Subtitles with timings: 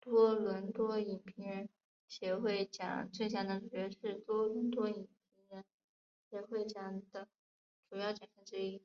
[0.00, 1.68] 多伦多影评人
[2.06, 5.64] 协会奖最佳男主角是多伦多影评人
[6.30, 7.26] 协会奖的
[7.90, 8.80] 主要奖项之一。